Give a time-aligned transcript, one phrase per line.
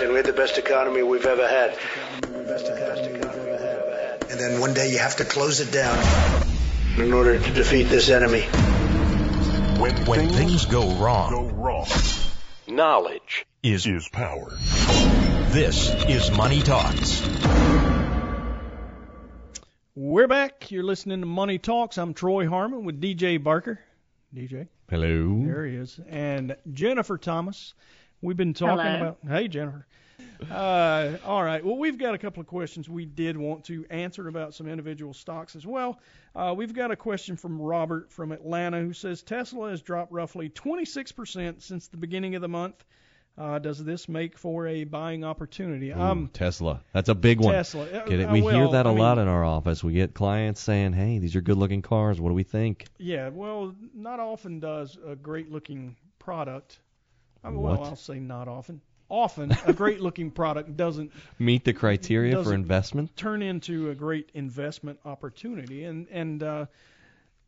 [0.00, 1.76] and we had the best economy we've ever had.
[4.30, 5.98] And then one day you have to close it down.
[6.98, 8.42] In order to defeat this enemy.
[9.80, 11.86] When, When things go wrong, go wrong,
[12.66, 14.50] knowledge is is power.
[15.50, 17.22] This is Money Talks.
[19.94, 20.70] We're back.
[20.72, 21.98] You're listening to Money Talks.
[21.98, 23.78] I'm Troy Harmon with DJ Barker.
[24.34, 25.40] DJ, Hello.
[25.44, 27.74] there he is, and Jennifer Thomas.
[28.20, 28.96] We've been talking Hello.
[29.00, 29.18] about.
[29.28, 29.86] Hey, Jennifer.
[30.50, 31.64] Uh, all right.
[31.64, 35.12] Well, we've got a couple of questions we did want to answer about some individual
[35.12, 36.00] stocks as well.
[36.34, 40.48] Uh, we've got a question from Robert from Atlanta who says Tesla has dropped roughly
[40.48, 42.84] 26% since the beginning of the month.
[43.36, 45.92] Uh, does this make for a buying opportunity?
[45.92, 46.82] Ooh, Tesla.
[46.92, 47.54] That's a big one.
[47.54, 47.84] Tesla.
[47.84, 48.24] Uh, Get it?
[48.24, 49.84] uh, We well, hear that a I mean, lot in our office.
[49.84, 52.20] We get clients saying, "Hey, these are good-looking cars.
[52.20, 56.80] What do we think?" Yeah, well, not often does a great looking product.
[57.44, 57.88] I mean, well, What?
[57.88, 58.80] I'll say not often.
[59.10, 63.16] Often, a great looking product doesn't Meet the criteria for Doesn't- investment.
[63.16, 65.84] turn into a great investment opportunity.
[65.84, 66.66] And and uh,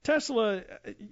[0.03, 0.63] Tesla,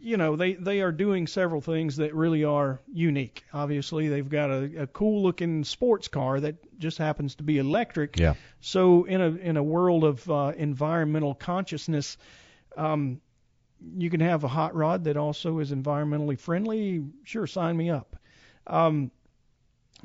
[0.00, 3.44] you know, they they are doing several things that really are unique.
[3.52, 8.18] Obviously, they've got a, a cool looking sports car that just happens to be electric.
[8.18, 8.32] Yeah.
[8.62, 12.16] So in a in a world of uh, environmental consciousness,
[12.78, 13.20] um,
[13.98, 17.04] you can have a hot rod that also is environmentally friendly.
[17.24, 18.16] Sure, sign me up.
[18.68, 19.10] Um,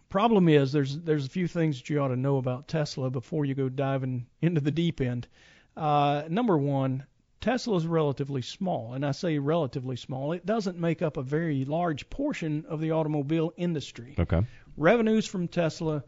[0.09, 3.45] problem is there's there's a few things that you ought to know about Tesla before
[3.45, 5.27] you go diving into the deep end.
[5.75, 7.05] Uh, number one,
[7.41, 10.31] Tesla is relatively small, and I say relatively small.
[10.31, 14.15] It doesn't make up a very large portion of the automobile industry.
[14.17, 14.41] Okay.
[14.77, 16.03] Revenues from Tesla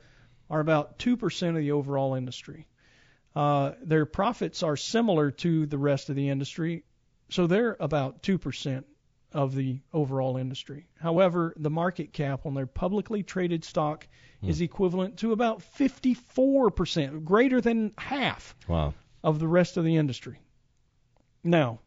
[0.49, 2.67] are about 2% of the overall industry.
[3.35, 6.85] Uh, their profits are similar to the rest of the industry,
[7.29, 8.83] so they're about 2%
[9.33, 10.87] of the overall industry.
[10.99, 14.07] However, the market cap on their publicly traded stock
[14.41, 18.93] is equivalent to about 54%, greater than half Wow.
[19.23, 20.39] of the rest of the industry.
[21.43, 21.79] Now,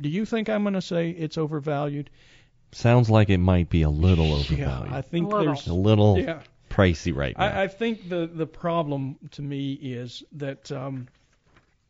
[0.00, 2.10] do you think I'm going to say it's overvalued?
[2.72, 4.58] Sounds like it might be a little overvalued.
[4.58, 4.94] Yeah, overvalued.
[4.94, 6.42] I think A there's a little yeah.
[6.70, 7.44] pricey right now.
[7.44, 11.08] I, I think the the problem to me is that um,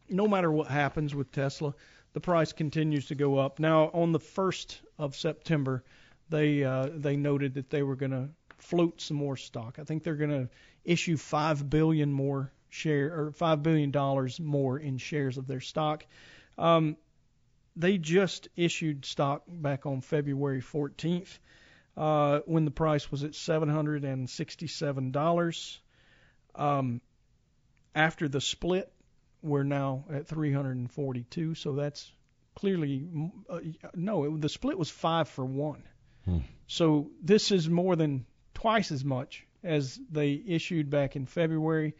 [0.08, 1.75] no matter what happens with Tesla,
[2.12, 3.58] the price continues to go up.
[3.58, 5.84] Now, on the first of September,
[6.28, 9.78] they uh, they noted that they were going to float some more stock.
[9.78, 10.48] I think they're going to
[10.84, 16.04] issue five billion more share or five billion dollars more in shares of their stock.
[16.56, 16.96] Um,
[17.76, 21.38] they just issued stock back on February 14th
[21.96, 25.78] uh, when the price was at $767.
[26.54, 27.00] Um,
[27.94, 28.90] after the split,
[29.43, 31.54] we're now at 342.
[31.54, 32.10] So that's
[32.54, 33.09] clearly
[33.49, 33.60] uh,
[33.94, 34.25] no.
[34.25, 35.82] It, the split was five for one.
[36.25, 36.38] Hmm.
[36.66, 41.94] So this is more than twice as much as they issued back in February.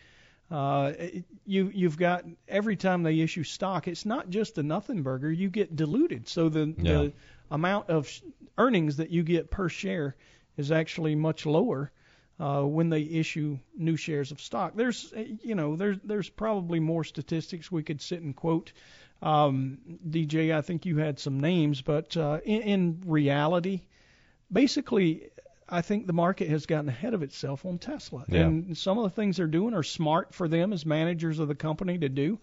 [0.51, 5.03] Uh, it- you you've got every time they issue stock, it's not just a nothing
[5.03, 5.31] burger.
[5.31, 6.93] You get diluted, so the Yeah.
[6.93, 7.13] the
[7.51, 8.21] amount of sh-
[8.57, 10.17] earnings that you get per share
[10.57, 11.91] is actually much lower
[12.41, 14.73] uh, when they issue new shares of stock.
[14.77, 15.13] There's
[15.43, 18.73] you know there's there's probably more statistics we could sit and quote.
[19.21, 19.79] Um,
[20.09, 23.83] DJ, I think you had some names, but uh, in, in reality,
[24.53, 25.31] basically,
[25.69, 28.43] I think the market has gotten ahead of itself on Tesla, Yeah.
[28.43, 31.55] and some of the things they're doing are smart for them as managers of the
[31.55, 32.39] company to do.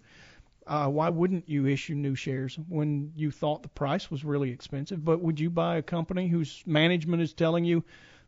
[0.66, 5.04] Uh, why wouldn't you issue new shares when you thought the price was really expensive?
[5.04, 7.84] But would you buy a company whose management is telling you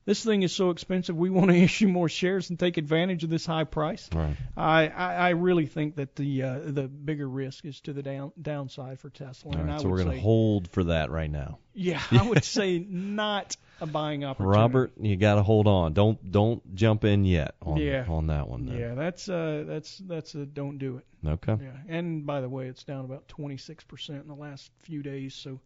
[0.09, 3.31] this thing is so expensive, we want to issue more shares and take advantage of
[3.31, 4.09] this high price?
[4.15, 4.35] right.
[4.57, 8.33] I, I, I really think that the uh, the bigger risk is to the down
[8.41, 9.53] downside for Tesla.
[9.53, 9.81] All and right.
[9.83, 11.59] So we're going to hold for that right now.
[11.75, 14.59] yeah, I would say not a buying opportunity.
[14.59, 15.93] Robert, you got to hold on.
[15.93, 18.07] Don't don't jump in yet on Yeah.
[18.09, 18.65] on that one.
[18.65, 18.79] Then.
[18.79, 21.29] Yeah, that's uh that's that's a don't do it.
[21.29, 21.59] Okay.
[21.63, 25.61] Yeah, and by the way, it's down about 26% in the last few days, so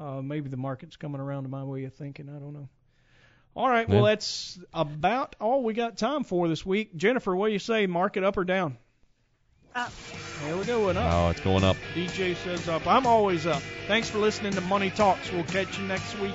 [0.00, 2.28] uh, maybe the market's coming around to my way of thinking.
[2.28, 2.68] I don't know.
[3.56, 4.10] All right, well Yeah.
[4.10, 6.96] that's about all we got time for this week.
[6.96, 7.86] Jennifer, what do you say?
[7.86, 8.76] Market up or down?
[9.74, 9.92] Up.
[10.44, 11.12] There we go, and up.
[11.12, 11.76] Oh, it's going up.
[11.94, 12.86] DJ says up.
[12.86, 13.62] I'm always up.
[13.86, 15.32] Thanks for listening to Money Talks.
[15.32, 16.34] We'll catch you next week.